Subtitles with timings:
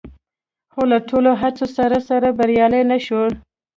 [0.73, 3.31] خو له ټولو هڅو سره سره بریالي نه شول